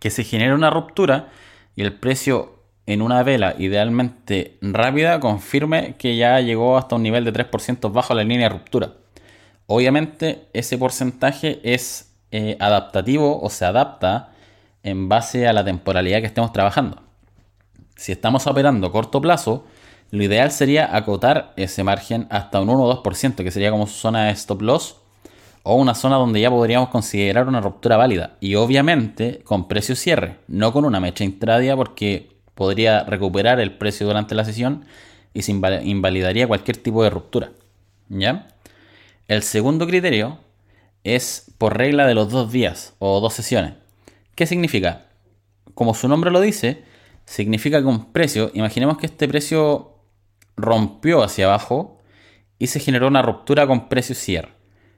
Que 0.00 0.10
se 0.10 0.24
genere 0.24 0.54
una 0.54 0.70
ruptura 0.70 1.28
y 1.76 1.82
el 1.82 1.92
precio 1.92 2.62
en 2.86 3.02
una 3.02 3.22
vela 3.22 3.54
idealmente 3.58 4.56
rápida 4.62 5.20
confirme 5.20 5.96
que 5.98 6.16
ya 6.16 6.40
llegó 6.40 6.78
hasta 6.78 6.96
un 6.96 7.02
nivel 7.02 7.24
de 7.24 7.34
3% 7.34 7.92
bajo 7.92 8.14
la 8.14 8.24
línea 8.24 8.48
de 8.48 8.54
ruptura. 8.56 8.92
Obviamente 9.70 10.48
ese 10.54 10.78
porcentaje 10.78 11.60
es 11.62 12.10
eh, 12.30 12.56
adaptativo 12.58 13.38
o 13.38 13.50
se 13.50 13.66
adapta 13.66 14.30
en 14.82 15.10
base 15.10 15.46
a 15.46 15.52
la 15.52 15.62
temporalidad 15.62 16.20
que 16.20 16.26
estemos 16.26 16.54
trabajando. 16.54 17.02
Si 17.94 18.10
estamos 18.10 18.46
operando 18.46 18.90
corto 18.90 19.20
plazo, 19.20 19.66
lo 20.10 20.22
ideal 20.22 20.52
sería 20.52 20.96
acotar 20.96 21.52
ese 21.56 21.84
margen 21.84 22.26
hasta 22.30 22.62
un 22.62 22.70
1 22.70 22.82
o 22.82 23.02
2%, 23.02 23.34
que 23.44 23.50
sería 23.50 23.70
como 23.70 23.86
zona 23.86 24.24
de 24.24 24.30
stop 24.30 24.62
loss, 24.62 24.96
o 25.64 25.74
una 25.74 25.94
zona 25.94 26.16
donde 26.16 26.40
ya 26.40 26.48
podríamos 26.48 26.88
considerar 26.88 27.46
una 27.46 27.60
ruptura 27.60 27.98
válida. 27.98 28.36
Y 28.40 28.54
obviamente 28.54 29.42
con 29.44 29.68
precio 29.68 29.94
cierre, 29.96 30.36
no 30.48 30.72
con 30.72 30.86
una 30.86 30.98
mecha 30.98 31.24
intradia, 31.24 31.76
porque 31.76 32.30
podría 32.54 33.04
recuperar 33.04 33.60
el 33.60 33.76
precio 33.76 34.06
durante 34.06 34.34
la 34.34 34.46
sesión 34.46 34.86
y 35.34 35.42
se 35.42 35.52
invalidaría 35.52 36.48
cualquier 36.48 36.78
tipo 36.78 37.04
de 37.04 37.10
ruptura. 37.10 37.50
¿Ya? 38.08 38.48
El 39.28 39.42
segundo 39.42 39.86
criterio 39.86 40.38
es 41.04 41.52
por 41.58 41.76
regla 41.76 42.06
de 42.06 42.14
los 42.14 42.30
dos 42.30 42.50
días 42.50 42.94
o 42.98 43.20
dos 43.20 43.34
sesiones. 43.34 43.74
¿Qué 44.34 44.46
significa? 44.46 45.08
Como 45.74 45.92
su 45.92 46.08
nombre 46.08 46.30
lo 46.30 46.40
dice, 46.40 46.82
significa 47.26 47.80
que 47.82 47.86
un 47.86 48.10
precio, 48.10 48.50
imaginemos 48.54 48.96
que 48.96 49.04
este 49.04 49.28
precio 49.28 49.98
rompió 50.56 51.22
hacia 51.22 51.44
abajo 51.44 51.98
y 52.58 52.68
se 52.68 52.80
generó 52.80 53.06
una 53.06 53.20
ruptura 53.20 53.66
con 53.66 53.90
precio 53.90 54.14
cierre. 54.14 54.54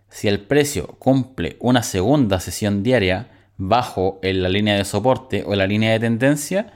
Si 0.08 0.28
el 0.28 0.46
precio 0.46 0.86
cumple 1.00 1.56
una 1.58 1.82
segunda 1.82 2.38
sesión 2.38 2.84
diaria 2.84 3.48
bajo 3.56 4.20
en 4.22 4.44
la 4.44 4.48
línea 4.48 4.76
de 4.76 4.84
soporte 4.84 5.42
o 5.44 5.54
en 5.54 5.58
la 5.58 5.66
línea 5.66 5.90
de 5.90 5.98
tendencia, 5.98 6.72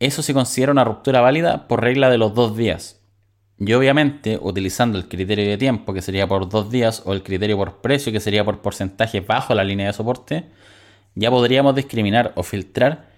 eso 0.00 0.24
se 0.24 0.34
considera 0.34 0.72
una 0.72 0.82
ruptura 0.82 1.20
válida 1.20 1.68
por 1.68 1.82
regla 1.82 2.10
de 2.10 2.18
los 2.18 2.34
dos 2.34 2.56
días. 2.56 2.99
Y 3.60 3.74
obviamente, 3.74 4.38
utilizando 4.40 4.96
el 4.96 5.06
criterio 5.06 5.46
de 5.46 5.58
tiempo, 5.58 5.92
que 5.92 6.00
sería 6.00 6.26
por 6.26 6.48
dos 6.48 6.70
días, 6.70 7.02
o 7.04 7.12
el 7.12 7.22
criterio 7.22 7.58
por 7.58 7.82
precio, 7.82 8.10
que 8.10 8.18
sería 8.18 8.42
por 8.42 8.62
porcentaje 8.62 9.20
bajo 9.20 9.54
la 9.54 9.64
línea 9.64 9.88
de 9.88 9.92
soporte, 9.92 10.46
ya 11.14 11.30
podríamos 11.30 11.74
discriminar 11.74 12.32
o 12.36 12.42
filtrar 12.42 13.10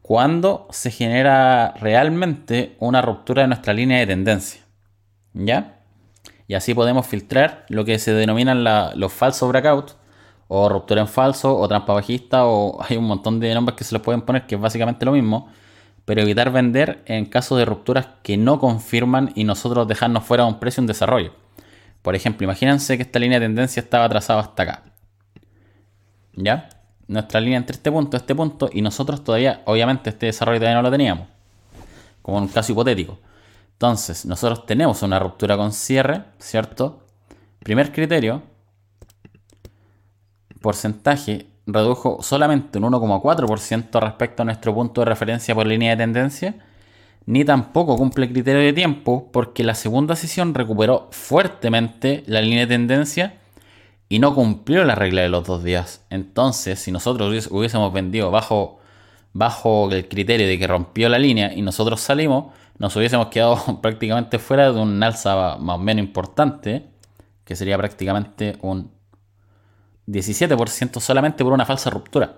cuando 0.00 0.66
se 0.70 0.90
genera 0.90 1.74
realmente 1.78 2.76
una 2.78 3.02
ruptura 3.02 3.42
de 3.42 3.48
nuestra 3.48 3.74
línea 3.74 3.98
de 3.98 4.06
tendencia. 4.06 4.62
¿Ya? 5.34 5.82
Y 6.48 6.54
así 6.54 6.72
podemos 6.72 7.06
filtrar 7.06 7.66
lo 7.68 7.84
que 7.84 7.98
se 7.98 8.14
denominan 8.14 8.64
los 8.98 9.12
falsos 9.12 9.50
breakouts, 9.50 9.96
o 10.48 10.68
ruptura 10.70 11.02
en 11.02 11.08
falso, 11.08 11.56
o 11.56 11.68
trampa 11.68 11.92
bajista, 11.92 12.46
o 12.46 12.82
hay 12.82 12.96
un 12.96 13.04
montón 13.04 13.38
de 13.38 13.54
nombres 13.54 13.76
que 13.76 13.84
se 13.84 13.94
les 13.94 14.02
pueden 14.02 14.22
poner, 14.22 14.46
que 14.46 14.54
es 14.54 14.60
básicamente 14.60 15.04
lo 15.04 15.12
mismo, 15.12 15.48
pero 16.10 16.22
evitar 16.22 16.50
vender 16.50 17.04
en 17.06 17.24
caso 17.24 17.56
de 17.56 17.64
rupturas 17.64 18.08
que 18.24 18.36
no 18.36 18.58
confirman 18.58 19.30
y 19.36 19.44
nosotros 19.44 19.86
dejarnos 19.86 20.24
fuera 20.24 20.42
de 20.42 20.50
un 20.50 20.58
precio 20.58 20.80
en 20.80 20.88
desarrollo. 20.88 21.36
Por 22.02 22.16
ejemplo, 22.16 22.44
imagínense 22.44 22.96
que 22.96 23.04
esta 23.04 23.20
línea 23.20 23.38
de 23.38 23.46
tendencia 23.46 23.80
estaba 23.80 24.08
trazada 24.08 24.40
hasta 24.40 24.60
acá. 24.64 24.82
¿Ya? 26.32 26.68
nuestra 27.06 27.40
línea 27.40 27.58
entre 27.58 27.76
este 27.76 27.92
punto 27.92 28.16
este 28.16 28.34
punto 28.34 28.68
y 28.72 28.82
nosotros 28.82 29.22
todavía, 29.22 29.62
obviamente 29.66 30.10
este 30.10 30.26
desarrollo 30.26 30.58
todavía 30.58 30.78
no 30.78 30.82
lo 30.82 30.90
teníamos, 30.90 31.28
como 32.22 32.38
un 32.38 32.48
caso 32.48 32.72
hipotético. 32.72 33.20
Entonces, 33.74 34.26
nosotros 34.26 34.66
tenemos 34.66 35.04
una 35.04 35.20
ruptura 35.20 35.56
con 35.56 35.72
cierre, 35.72 36.24
¿cierto? 36.40 37.06
Primer 37.60 37.92
criterio, 37.92 38.42
porcentaje 40.60 41.46
redujo 41.72 42.22
solamente 42.22 42.78
un 42.78 42.84
1,4% 42.84 44.00
respecto 44.00 44.42
a 44.42 44.44
nuestro 44.44 44.74
punto 44.74 45.00
de 45.00 45.04
referencia 45.06 45.54
por 45.54 45.66
línea 45.66 45.90
de 45.90 45.96
tendencia, 45.96 46.54
ni 47.26 47.44
tampoco 47.44 47.96
cumple 47.96 48.30
criterio 48.30 48.62
de 48.62 48.72
tiempo 48.72 49.28
porque 49.32 49.62
la 49.62 49.74
segunda 49.74 50.16
sesión 50.16 50.54
recuperó 50.54 51.08
fuertemente 51.10 52.24
la 52.26 52.40
línea 52.40 52.60
de 52.60 52.66
tendencia 52.66 53.40
y 54.08 54.18
no 54.18 54.34
cumplió 54.34 54.84
la 54.84 54.96
regla 54.96 55.22
de 55.22 55.28
los 55.28 55.46
dos 55.46 55.62
días. 55.62 56.04
Entonces, 56.10 56.80
si 56.80 56.90
nosotros 56.90 57.48
hubiésemos 57.50 57.92
vendido 57.92 58.30
bajo, 58.30 58.80
bajo 59.32 59.90
el 59.92 60.08
criterio 60.08 60.48
de 60.48 60.58
que 60.58 60.66
rompió 60.66 61.08
la 61.08 61.18
línea 61.18 61.52
y 61.54 61.62
nosotros 61.62 62.00
salimos, 62.00 62.52
nos 62.78 62.96
hubiésemos 62.96 63.28
quedado 63.28 63.80
prácticamente 63.82 64.38
fuera 64.38 64.72
de 64.72 64.80
un 64.80 65.00
alza 65.02 65.56
más 65.58 65.76
o 65.76 65.78
menos 65.78 66.04
importante, 66.04 66.86
que 67.44 67.54
sería 67.54 67.76
prácticamente 67.78 68.56
un 68.62 68.90
17% 70.10 71.00
solamente 71.00 71.44
por 71.44 71.52
una 71.52 71.66
falsa 71.66 71.90
ruptura. 71.90 72.36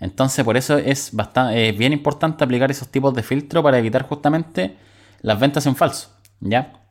Entonces, 0.00 0.44
por 0.44 0.56
eso 0.56 0.78
es, 0.78 1.10
bastante, 1.12 1.72
bien 1.72 1.92
importante 1.92 2.42
aplicar 2.42 2.70
esos 2.70 2.88
tipos 2.88 3.14
de 3.14 3.22
filtro 3.22 3.62
para 3.62 3.78
evitar 3.78 4.02
justamente 4.02 4.76
las 5.20 5.38
ventas 5.38 5.66
en 5.66 5.76
falso. 5.76 6.10
¿Ya? 6.40 6.82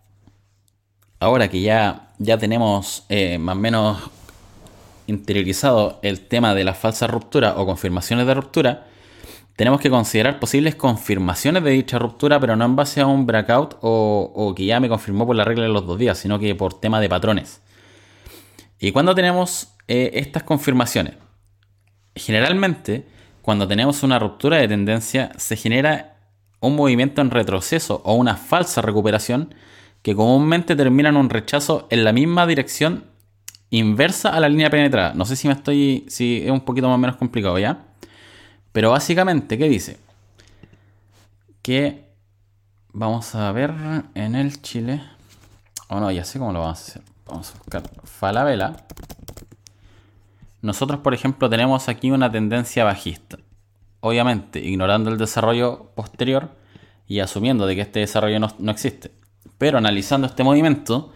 ahora 1.21 1.47
que 1.49 1.61
ya, 1.61 2.09
ya 2.17 2.37
tenemos 2.37 3.05
eh, 3.07 3.37
más 3.37 3.55
o 3.55 3.59
menos 3.59 3.97
interiorizado 5.07 5.99
el 6.01 6.19
tema 6.27 6.53
de 6.55 6.63
la 6.63 6.73
falsa 6.73 7.07
ruptura 7.07 7.53
o 7.57 7.65
confirmaciones 7.65 8.25
de 8.25 8.33
ruptura, 8.33 8.87
tenemos 9.55 9.79
que 9.79 9.89
considerar 9.89 10.39
posibles 10.39 10.75
confirmaciones 10.75 11.63
de 11.63 11.71
dicha 11.71 11.99
ruptura, 11.99 12.39
pero 12.39 12.55
no 12.55 12.65
en 12.65 12.75
base 12.75 13.01
a 13.01 13.05
un 13.05 13.27
breakout 13.27 13.77
o, 13.81 14.53
que 14.55 14.65
ya 14.65 14.79
me 14.79 14.89
confirmó 14.89 15.27
por 15.27 15.35
la 15.35 15.43
regla 15.43 15.63
de 15.63 15.69
los 15.69 15.85
dos 15.85 15.99
días, 15.99 16.17
sino 16.17 16.39
que 16.39 16.55
por 16.55 16.79
tema 16.79 16.99
de 16.99 17.07
patrones. 17.09 17.61
¿Y 18.81 18.91
cuando 18.91 19.13
tenemos 19.13 19.75
eh, 19.87 20.09
estas 20.15 20.41
confirmaciones? 20.41 21.13
Generalmente, 22.15 23.05
cuando 23.43 23.67
tenemos 23.67 24.01
una 24.01 24.17
ruptura 24.17 24.57
de 24.57 24.67
tendencia, 24.67 25.31
se 25.37 25.55
genera 25.55 26.17
un 26.59 26.75
movimiento 26.75 27.21
en 27.21 27.29
retroceso 27.29 28.01
o 28.03 28.15
una 28.15 28.35
falsa 28.35 28.81
recuperación 28.81 29.53
que 30.01 30.15
comúnmente 30.15 30.75
terminan 30.75 31.15
un 31.15 31.29
rechazo 31.29 31.87
en 31.91 32.03
la 32.03 32.11
misma 32.11 32.47
dirección 32.47 33.05
inversa 33.69 34.29
a 34.29 34.39
la 34.39 34.49
línea 34.49 34.71
penetrada. 34.71 35.13
No 35.13 35.25
sé 35.25 35.35
si 35.35 35.47
me 35.47 35.53
estoy. 35.53 36.05
si 36.09 36.41
es 36.43 36.49
un 36.49 36.61
poquito 36.61 36.87
más 36.87 36.95
o 36.95 36.97
menos 36.97 37.17
complicado, 37.17 37.59
¿ya? 37.59 37.85
Pero 38.71 38.89
básicamente, 38.89 39.59
¿qué 39.59 39.69
dice? 39.69 39.99
Que 41.61 42.09
vamos 42.93 43.35
a 43.35 43.51
ver 43.51 43.75
en 44.15 44.33
el 44.33 44.59
Chile. 44.63 45.03
Oh, 45.87 45.99
no, 45.99 46.11
ya 46.11 46.25
sé 46.25 46.39
cómo 46.39 46.51
lo 46.51 46.61
vamos 46.61 46.79
a 46.79 46.81
hacer. 46.81 47.10
Vamos 47.31 47.51
a 47.55 47.57
buscar 47.59 47.83
Falabella. 48.03 48.75
Nosotros, 50.61 50.99
por 50.99 51.13
ejemplo, 51.13 51.49
tenemos 51.49 51.87
aquí 51.87 52.11
una 52.11 52.29
tendencia 52.29 52.83
bajista. 52.83 53.37
Obviamente, 54.01 54.59
ignorando 54.59 55.09
el 55.09 55.17
desarrollo 55.17 55.91
posterior 55.95 56.49
y 57.07 57.21
asumiendo 57.21 57.65
de 57.65 57.75
que 57.75 57.81
este 57.81 58.01
desarrollo 58.01 58.37
no, 58.39 58.53
no 58.59 58.71
existe. 58.71 59.11
Pero 59.57 59.77
analizando 59.77 60.27
este 60.27 60.43
movimiento, 60.43 61.13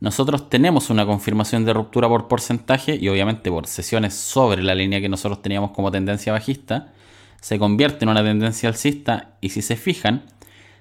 nosotros 0.00 0.48
tenemos 0.48 0.88
una 0.88 1.04
confirmación 1.04 1.66
de 1.66 1.74
ruptura 1.74 2.08
por 2.08 2.28
porcentaje 2.28 2.96
y 2.96 3.10
obviamente 3.10 3.50
por 3.50 3.66
sesiones 3.66 4.14
sobre 4.14 4.62
la 4.62 4.74
línea 4.74 5.02
que 5.02 5.10
nosotros 5.10 5.42
teníamos 5.42 5.72
como 5.72 5.90
tendencia 5.90 6.32
bajista, 6.32 6.94
se 7.42 7.58
convierte 7.58 8.06
en 8.06 8.08
una 8.08 8.22
tendencia 8.22 8.70
alcista 8.70 9.36
y 9.42 9.50
si 9.50 9.60
se 9.60 9.76
fijan, 9.76 10.22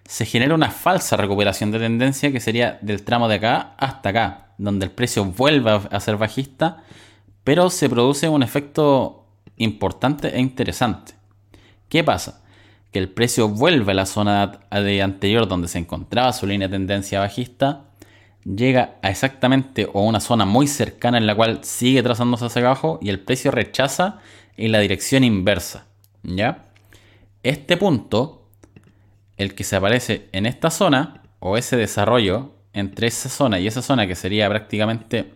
se 0.06 0.26
genera 0.26 0.56
una 0.56 0.72
falsa 0.72 1.18
recuperación 1.18 1.72
de 1.72 1.80
tendencia 1.80 2.32
que 2.32 2.40
sería 2.40 2.80
del 2.82 3.04
tramo 3.04 3.28
de 3.28 3.36
acá 3.36 3.76
hasta 3.78 4.10
acá, 4.10 4.47
donde 4.58 4.86
el 4.86 4.92
precio 4.92 5.26
vuelve 5.26 5.72
a 5.90 6.00
ser 6.00 6.18
bajista, 6.18 6.84
pero 7.44 7.70
se 7.70 7.90
produce 7.90 8.30
un 8.30 8.44
efecto 8.44 9.26
importante 9.58 10.36
e 10.36 10.40
interesante. 10.40 11.14
¿Qué 11.90 12.04
pasa? 12.04 12.42
que 12.92 13.00
el 13.00 13.10
precio 13.10 13.50
vuelve 13.50 13.92
a 13.92 13.96
la 13.96 14.06
zona 14.06 14.60
de 14.72 15.02
anterior 15.02 15.48
donde 15.48 15.68
se 15.68 15.80
encontraba 15.80 16.34
su 16.34 16.48
línea 16.48 16.68
de 16.68 16.74
tendencia 16.74 17.20
bajista, 17.20 17.86
llega 18.44 18.96
a 19.02 19.10
exactamente 19.10 19.90
o 19.92 20.02
una 20.04 20.20
zona 20.20 20.46
muy 20.46 20.68
cercana 20.68 21.18
en 21.18 21.28
la 21.28 21.36
cual 21.36 21.60
sigue 21.64 22.04
trazándose 22.04 22.46
hacia 22.46 22.62
abajo 22.62 23.00
y 23.02 23.10
el 23.10 23.20
precio 23.20 23.52
rechaza 23.52 24.20
en 24.56 24.72
la 24.72 24.80
dirección 24.80 25.24
inversa. 25.24 25.86
¿Ya? 26.24 26.66
Este 27.44 27.78
punto, 27.78 28.48
el 29.38 29.54
que 29.54 29.64
se 29.64 29.76
aparece 29.76 30.30
en 30.32 30.46
esta 30.46 30.70
zona, 30.70 31.22
o 31.40 31.58
ese 31.58 31.78
desarrollo 31.78 32.54
entre 32.78 33.08
esa 33.08 33.30
zona 33.30 33.60
y 33.60 33.68
esa 33.68 33.82
zona 33.82 34.08
que 34.08 34.16
sería 34.16 34.48
prácticamente 34.50 35.34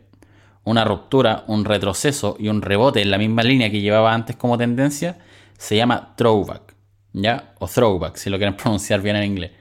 una 0.64 0.84
ruptura, 0.84 1.44
un 1.48 1.66
retroceso 1.66 2.36
y 2.40 2.48
un 2.48 2.62
rebote 2.62 3.02
en 3.02 3.12
la 3.12 3.18
misma 3.18 3.44
línea 3.44 3.72
que 3.72 3.82
llevaba 3.82 4.14
antes 4.14 4.36
como 4.36 4.58
tendencia, 4.58 5.18
se 5.58 5.76
llama 5.76 6.14
throwback. 6.16 6.76
¿ya? 7.14 7.54
O 7.60 7.68
throwback, 7.68 8.16
si 8.18 8.30
lo 8.30 8.38
quieren 8.38 8.56
pronunciar 8.58 9.02
bien 9.02 9.16
en 9.16 9.24
inglés. 9.24 9.52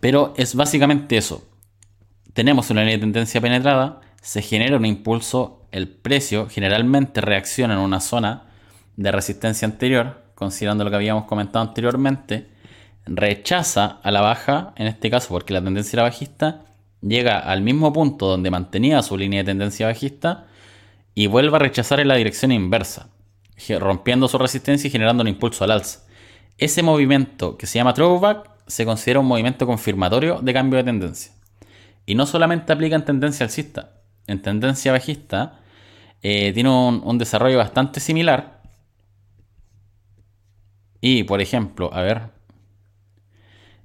Pero 0.00 0.34
es 0.36 0.54
básicamente 0.54 1.16
eso. 1.16 1.46
Tenemos 2.32 2.70
una 2.70 2.80
línea 2.82 2.96
de 2.96 3.00
tendencia 3.00 3.40
penetrada, 3.40 4.00
se 4.20 4.42
genera 4.42 4.76
un 4.76 4.84
impulso, 4.84 5.66
el 5.70 5.88
precio 5.88 6.48
generalmente 6.48 7.20
reacciona 7.20 7.74
en 7.74 7.80
una 7.80 8.00
zona 8.00 8.44
de 8.96 9.12
resistencia 9.12 9.66
anterior, 9.66 10.22
considerando 10.34 10.84
lo 10.84 10.90
que 10.90 10.96
habíamos 10.96 11.24
comentado 11.24 11.66
anteriormente, 11.66 12.48
rechaza 13.06 14.00
a 14.02 14.10
la 14.10 14.20
baja, 14.20 14.74
en 14.76 14.86
este 14.86 15.10
caso 15.10 15.28
porque 15.30 15.54
la 15.54 15.62
tendencia 15.62 15.96
era 15.96 16.02
bajista, 16.02 16.64
llega 17.00 17.38
al 17.38 17.62
mismo 17.62 17.92
punto 17.92 18.26
donde 18.26 18.50
mantenía 18.50 19.02
su 19.02 19.16
línea 19.16 19.40
de 19.40 19.46
tendencia 19.46 19.86
bajista 19.86 20.46
y 21.14 21.28
vuelve 21.28 21.56
a 21.56 21.60
rechazar 21.60 22.00
en 22.00 22.08
la 22.08 22.16
dirección 22.16 22.52
inversa 22.52 23.08
rompiendo 23.80 24.28
su 24.28 24.38
resistencia 24.38 24.88
y 24.88 24.90
generando 24.90 25.22
un 25.22 25.28
impulso 25.28 25.64
al 25.64 25.70
alza. 25.70 26.00
Ese 26.58 26.82
movimiento 26.82 27.56
que 27.56 27.66
se 27.66 27.78
llama 27.78 27.94
throwback 27.94 28.50
se 28.66 28.84
considera 28.84 29.20
un 29.20 29.26
movimiento 29.26 29.66
confirmatorio 29.66 30.40
de 30.40 30.52
cambio 30.52 30.78
de 30.78 30.84
tendencia. 30.84 31.32
Y 32.06 32.14
no 32.14 32.26
solamente 32.26 32.72
aplica 32.72 32.96
en 32.96 33.04
tendencia 33.04 33.44
alcista, 33.44 33.92
en 34.26 34.42
tendencia 34.42 34.92
bajista, 34.92 35.60
eh, 36.22 36.52
tiene 36.52 36.70
un, 36.70 37.18
desarrollo 37.18 37.58
bastante 37.58 38.00
similar. 38.00 38.62
Y, 41.00 41.24
por 41.24 41.40
ejemplo, 41.40 41.92
a 41.92 42.00
ver. 42.02 42.35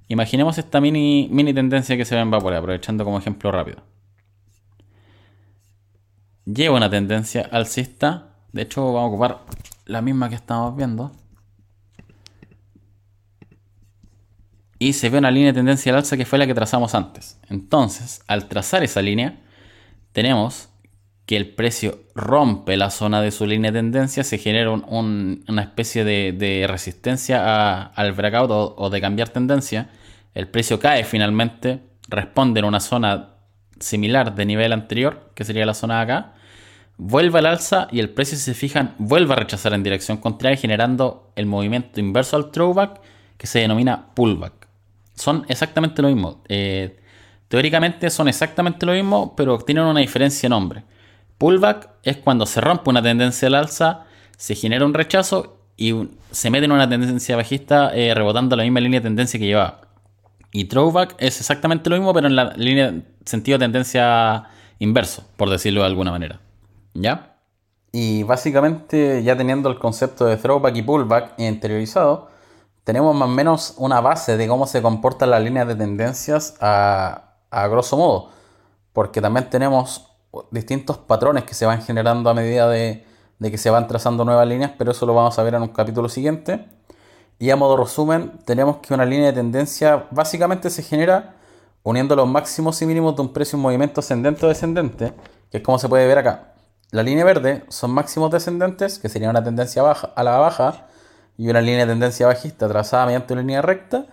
Imaginemos 0.08 0.58
esta 0.58 0.80
mini, 0.80 1.28
mini 1.30 1.54
tendencia 1.54 1.96
que 1.96 2.04
se 2.04 2.14
ve 2.14 2.20
en 2.20 2.30
Vapor, 2.30 2.54
aprovechando 2.54 3.04
como 3.04 3.18
ejemplo 3.18 3.50
rápido. 3.50 3.82
Lleva 6.44 6.76
una 6.76 6.90
tendencia 6.90 7.48
alcista. 7.50 8.34
De 8.52 8.62
hecho, 8.62 8.92
vamos 8.92 9.02
a 9.02 9.06
ocupar 9.06 9.40
la 9.86 10.02
misma 10.02 10.28
que 10.28 10.34
estamos 10.34 10.76
viendo. 10.76 11.12
Y 14.78 14.94
se 14.94 15.10
ve 15.10 15.18
una 15.18 15.30
línea 15.30 15.52
de 15.52 15.58
tendencia 15.60 15.92
al 15.92 15.98
alza 15.98 16.16
que 16.16 16.26
fue 16.26 16.38
la 16.38 16.46
que 16.46 16.54
trazamos 16.54 16.94
antes. 16.94 17.38
Entonces, 17.48 18.22
al 18.26 18.48
trazar 18.48 18.82
esa 18.82 19.00
línea, 19.00 19.40
tenemos 20.12 20.68
que 21.32 21.38
el 21.38 21.48
precio 21.48 21.98
rompe 22.14 22.76
la 22.76 22.90
zona 22.90 23.22
de 23.22 23.30
su 23.30 23.46
línea 23.46 23.72
de 23.72 23.78
tendencia, 23.78 24.22
se 24.22 24.36
genera 24.36 24.70
una 24.70 25.62
especie 25.62 26.04
de, 26.04 26.66
resistencia 26.68 27.84
al 27.84 28.12
breakout 28.12 28.50
o, 28.50 28.90
de 28.90 29.00
cambiar 29.00 29.30
tendencia. 29.30 29.88
El 30.34 30.48
precio 30.48 30.78
cae 30.78 31.04
finalmente, 31.04 31.80
responde 32.06 32.60
en 32.60 32.66
una 32.66 32.80
zona 32.80 33.30
similar 33.80 34.34
de 34.34 34.44
nivel 34.44 34.74
anterior, 34.74 35.30
que 35.34 35.46
sería 35.46 35.64
la 35.64 35.72
zona 35.72 35.96
de 35.96 36.02
acá, 36.02 36.34
vuelve 36.98 37.38
al 37.38 37.46
alza 37.46 37.88
y 37.90 38.00
el 38.00 38.10
precio, 38.10 38.36
si 38.36 38.44
se 38.44 38.52
fijan, 38.52 38.94
vuelve 38.98 39.32
a 39.32 39.36
rechazar 39.36 39.72
en 39.72 39.82
dirección 39.82 40.18
contraria, 40.18 40.58
generando 40.58 41.32
el 41.34 41.46
movimiento 41.46 41.98
inverso 41.98 42.36
al 42.36 42.50
throwback 42.50 43.00
que 43.38 43.46
se 43.46 43.60
denomina 43.60 44.08
pullback. 44.12 44.68
Son 45.14 45.46
exactamente 45.48 46.02
lo 46.02 46.08
mismo. 46.08 46.42
Eh, 46.50 47.00
teóricamente 47.48 48.10
son 48.10 48.28
exactamente 48.28 48.84
lo 48.84 48.92
mismo, 48.92 49.34
pero 49.34 49.56
tienen 49.56 49.84
una 49.84 50.00
diferencia 50.00 50.46
de 50.46 50.50
nombre. 50.50 50.84
Pullback 51.42 51.88
es 52.04 52.18
cuando 52.18 52.46
se 52.46 52.60
rompe 52.60 52.88
una 52.88 53.02
tendencia 53.02 53.48
al 53.48 53.56
alza, 53.56 54.04
se 54.36 54.54
genera 54.54 54.86
un 54.86 54.94
rechazo 54.94 55.56
y 55.76 56.08
se 56.30 56.50
mete 56.50 56.66
en 56.66 56.70
una 56.70 56.88
tendencia 56.88 57.34
bajista 57.34 57.92
eh, 57.96 58.14
rebotando 58.14 58.54
la 58.54 58.62
misma 58.62 58.78
línea 58.78 59.00
de 59.00 59.08
tendencia 59.08 59.40
que 59.40 59.46
llevaba. 59.46 59.80
Y 60.52 60.66
throwback 60.66 61.16
es 61.18 61.40
exactamente 61.40 61.90
lo 61.90 61.96
mismo, 61.96 62.14
pero 62.14 62.28
en 62.28 62.36
la 62.36 62.52
línea 62.52 62.94
sentido 63.24 63.58
de 63.58 63.64
tendencia 63.64 64.44
inverso, 64.78 65.24
por 65.36 65.50
decirlo 65.50 65.80
de 65.80 65.88
alguna 65.88 66.12
manera. 66.12 66.38
¿Ya? 66.94 67.34
Y 67.90 68.22
básicamente, 68.22 69.24
ya 69.24 69.36
teniendo 69.36 69.68
el 69.68 69.80
concepto 69.80 70.26
de 70.26 70.36
throwback 70.36 70.76
y 70.76 70.82
pullback 70.82 71.40
interiorizado, 71.40 72.30
tenemos 72.84 73.16
más 73.16 73.28
o 73.28 73.32
menos 73.32 73.74
una 73.78 74.00
base 74.00 74.36
de 74.36 74.46
cómo 74.46 74.68
se 74.68 74.80
comportan 74.80 75.30
las 75.30 75.42
líneas 75.42 75.66
de 75.66 75.74
tendencias 75.74 76.54
a, 76.60 77.34
a 77.50 77.66
grosso 77.66 77.96
modo. 77.96 78.30
Porque 78.92 79.20
también 79.20 79.50
tenemos 79.50 80.11
distintos 80.50 80.98
patrones 80.98 81.44
que 81.44 81.54
se 81.54 81.66
van 81.66 81.82
generando 81.82 82.30
a 82.30 82.34
medida 82.34 82.68
de, 82.68 83.04
que 83.40 83.58
se 83.58 83.70
van 83.70 83.86
trazando 83.86 84.24
nuevas 84.24 84.46
líneas, 84.46 84.72
pero 84.78 84.92
eso 84.92 85.06
lo 85.06 85.14
vamos 85.14 85.38
a 85.38 85.42
ver 85.42 85.54
en 85.54 85.62
un 85.62 85.68
capítulo 85.68 86.08
siguiente. 86.08 86.66
Y 87.38 87.50
a 87.50 87.56
modo 87.56 87.76
resumen, 87.76 88.38
tenemos 88.44 88.78
que 88.78 88.94
una 88.94 89.04
línea 89.04 89.26
de 89.26 89.32
tendencia 89.32 90.06
básicamente 90.10 90.70
se 90.70 90.82
genera 90.82 91.34
uniendo 91.82 92.14
los 92.14 92.28
máximos 92.28 92.80
y 92.82 92.86
mínimos 92.86 93.16
de 93.16 93.22
un 93.22 93.32
precio 93.32 93.56
en 93.56 93.62
movimiento 93.62 94.00
ascendente 94.00 94.46
o 94.46 94.48
descendente, 94.48 95.12
que 95.50 95.58
es 95.58 95.62
como 95.62 95.78
se 95.78 95.88
puede 95.88 96.06
ver 96.06 96.18
acá. 96.18 96.54
La 96.92 97.02
línea 97.02 97.24
verde 97.24 97.64
son 97.68 97.90
máximos 97.90 98.30
descendentes, 98.30 98.98
que 98.98 99.08
sería 99.08 99.30
una 99.30 99.42
tendencia 99.42 99.82
baja, 99.82 100.12
a 100.14 100.22
la 100.22 100.38
baja, 100.38 100.86
y 101.36 101.48
una 101.48 101.60
línea 101.60 101.86
de 101.86 101.92
tendencia 101.92 102.26
bajista 102.26 102.68
trazada 102.68 103.06
mediante 103.06 103.32
una 103.32 103.42
línea 103.42 103.62
recta, 103.62 104.06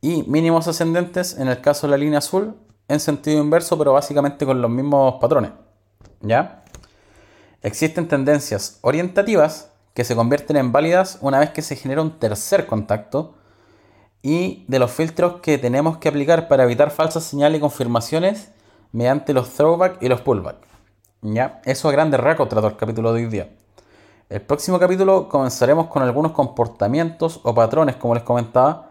y 0.00 0.24
mínimos 0.24 0.66
ascendentes 0.66 1.38
en 1.38 1.48
el 1.48 1.60
caso 1.60 1.86
de 1.86 1.92
la 1.92 1.96
línea 1.98 2.18
azul, 2.18 2.56
en 2.88 3.00
sentido 3.00 3.40
inverso, 3.40 3.76
pero 3.78 3.92
básicamente 3.92 4.46
con 4.46 4.60
los 4.60 4.70
mismos 4.70 5.14
patrones. 5.20 5.52
¿Ya? 6.20 6.64
Existen 7.62 8.08
tendencias 8.08 8.78
orientativas 8.82 9.70
que 9.94 10.04
se 10.04 10.14
convierten 10.14 10.56
en 10.56 10.72
válidas 10.72 11.18
una 11.20 11.38
vez 11.38 11.50
que 11.50 11.62
se 11.62 11.76
genera 11.76 12.02
un 12.02 12.18
tercer 12.18 12.66
contacto 12.66 13.34
y 14.22 14.64
de 14.68 14.78
los 14.78 14.90
filtros 14.90 15.40
que 15.40 15.58
tenemos 15.58 15.98
que 15.98 16.08
aplicar 16.08 16.48
para 16.48 16.64
evitar 16.64 16.90
falsas 16.90 17.24
señales 17.24 17.58
y 17.58 17.60
confirmaciones 17.60 18.50
mediante 18.92 19.32
los 19.32 19.50
throwback 19.50 20.02
y 20.02 20.08
los 20.08 20.20
pullback. 20.20 20.56
¿Ya? 21.22 21.60
Eso 21.64 21.88
a 21.88 21.92
grandes 21.92 22.20
rasgos 22.20 22.48
trató 22.48 22.68
el 22.68 22.76
capítulo 22.76 23.12
de 23.12 23.24
hoy 23.24 23.28
día. 23.30 23.50
El 24.28 24.42
próximo 24.42 24.78
capítulo 24.78 25.28
comenzaremos 25.28 25.86
con 25.86 26.02
algunos 26.02 26.32
comportamientos 26.32 27.40
o 27.44 27.54
patrones, 27.54 27.96
como 27.96 28.14
les 28.14 28.24
comentaba, 28.24 28.85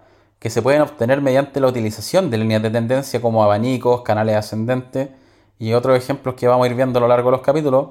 que 0.45 0.51
se 0.51 0.61
pueden 0.61 0.83
obtener 0.83 1.21
mediante 1.21 1.59
la 1.59 1.65
utilización 1.65 2.29
de 2.29 2.37
líneas 2.37 2.61
de 2.61 2.69
tendencia 2.69 3.19
como 3.19 3.43
abanicos, 3.43 4.03
canales 4.03 4.35
ascendentes 4.35 5.09
y 5.57 5.73
otros 5.73 5.97
ejemplos 5.97 6.35
que 6.35 6.47
vamos 6.47 6.65
a 6.65 6.69
ir 6.69 6.75
viendo 6.75 6.99
a 6.99 7.01
lo 7.01 7.07
largo 7.07 7.31
de 7.31 7.37
los 7.37 7.41
capítulos. 7.43 7.87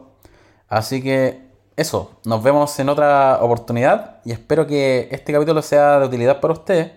Así 0.69 1.03
que 1.03 1.49
eso, 1.75 2.13
nos 2.25 2.45
vemos 2.45 2.79
en 2.79 2.91
otra 2.91 3.41
oportunidad 3.43 4.21
y 4.25 4.31
espero 4.31 4.69
que 4.69 5.09
este 5.11 5.33
capítulo 5.33 5.63
sea 5.63 5.99
de 5.99 6.07
utilidad 6.07 6.41
para 6.41 6.53
ustedes. 6.53 6.93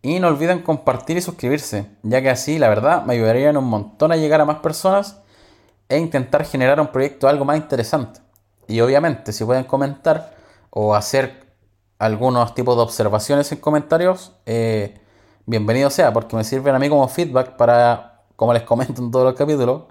Y 0.00 0.20
no 0.20 0.28
olviden 0.28 0.62
compartir 0.62 1.18
y 1.18 1.20
suscribirse, 1.20 1.84
ya 2.02 2.22
que 2.22 2.30
así, 2.30 2.58
la 2.58 2.70
verdad, 2.70 3.04
me 3.04 3.12
ayudarían 3.12 3.58
un 3.58 3.64
montón 3.64 4.10
a 4.10 4.16
llegar 4.16 4.40
a 4.40 4.46
más 4.46 4.60
personas 4.60 5.20
e 5.90 5.98
intentar 5.98 6.46
generar 6.46 6.80
un 6.80 6.86
proyecto 6.86 7.28
algo 7.28 7.44
más 7.44 7.58
interesante. 7.58 8.20
Y 8.66 8.80
obviamente, 8.80 9.34
si 9.34 9.44
pueden 9.44 9.64
comentar 9.64 10.34
o 10.70 10.94
hacer 10.94 11.47
algunos 11.98 12.54
tipos 12.54 12.76
de 12.76 12.82
observaciones 12.82 13.50
en 13.52 13.58
comentarios, 13.58 14.32
eh, 14.46 15.00
bienvenido 15.46 15.90
sea, 15.90 16.12
porque 16.12 16.36
me 16.36 16.44
sirven 16.44 16.74
a 16.74 16.78
mí 16.78 16.88
como 16.88 17.08
feedback 17.08 17.56
para, 17.56 18.22
como 18.36 18.52
les 18.52 18.62
comento 18.62 19.02
en 19.02 19.10
todos 19.10 19.24
los 19.24 19.34
capítulos, 19.34 19.82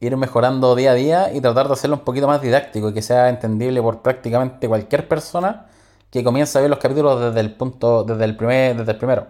ir 0.00 0.16
mejorando 0.16 0.74
día 0.74 0.90
a 0.90 0.94
día 0.94 1.32
y 1.32 1.40
tratar 1.40 1.68
de 1.68 1.72
hacerlo 1.72 1.96
un 1.96 2.02
poquito 2.02 2.26
más 2.26 2.42
didáctico 2.42 2.90
y 2.90 2.94
que 2.94 3.02
sea 3.02 3.28
entendible 3.28 3.80
por 3.80 4.02
prácticamente 4.02 4.68
cualquier 4.68 5.08
persona 5.08 5.66
que 6.10 6.22
comience 6.22 6.58
a 6.58 6.60
ver 6.60 6.70
los 6.70 6.78
capítulos 6.78 7.20
desde 7.20 7.40
el 7.40 7.56
punto, 7.56 8.04
desde 8.04 8.24
el 8.24 8.36
primer, 8.36 8.76
desde 8.76 8.92
el 8.92 8.98
primero. 8.98 9.26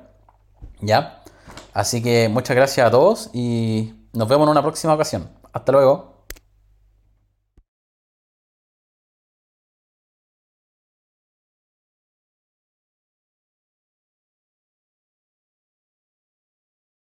¿Ya? 0.80 1.22
Así 1.72 2.02
que 2.02 2.28
muchas 2.28 2.56
gracias 2.56 2.86
a 2.86 2.90
todos 2.90 3.30
y 3.32 3.94
nos 4.12 4.28
vemos 4.28 4.46
en 4.46 4.50
una 4.50 4.62
próxima 4.62 4.94
ocasión. 4.94 5.30
Hasta 5.52 5.72
luego. 5.72 6.13